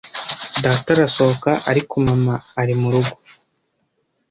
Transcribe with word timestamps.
Data 0.63 0.87
arasohoka, 0.95 1.51
ariko 1.71 1.93
Mama 2.05 2.35
ari 2.61 2.73
murugo 2.81 3.15